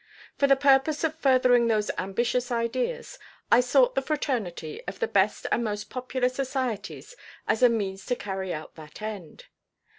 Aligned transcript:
For 0.35 0.47
the 0.47 0.55
purpose 0.55 1.03
of 1.03 1.19
furthering 1.19 1.67
those 1.67 1.91
ambitious 1.95 2.51
ideas 2.51 3.19
I 3.51 3.59
sought 3.61 3.93
the 3.93 4.01
fraternity 4.01 4.81
of 4.87 4.97
the 4.97 5.07
best 5.07 5.45
and 5.51 5.63
most 5.63 5.91
popular 5.91 6.27
societies 6.27 7.15
as 7.47 7.61
a 7.61 7.69
means 7.69 8.07
to 8.07 8.15
carry 8.15 8.51
out 8.51 8.73
that 8.73 9.03
end. 9.03 9.45